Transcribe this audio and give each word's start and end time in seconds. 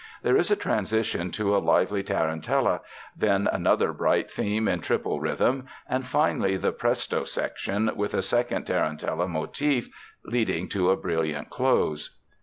There 0.23 0.35
is 0.35 0.49
a 0.49 0.55
transition 0.55 1.29
to 1.33 1.55
a 1.55 1.59
lively 1.59 2.01
tarantella, 2.01 2.81
then 3.15 3.45
another 3.51 3.93
bright 3.93 4.31
theme 4.31 4.67
in 4.67 4.79
triple 4.81 5.19
rhythm, 5.19 5.67
and 5.87 6.03
finally 6.03 6.57
the 6.57 6.71
Presto 6.71 7.23
section, 7.23 7.91
with 7.95 8.15
a 8.15 8.23
second 8.23 8.63
tarantella 8.65 9.27
motif 9.27 9.89
leading 10.25 10.67
to 10.69 10.89
a 10.89 10.97
brilliant 10.97 11.51
close. 11.51 12.17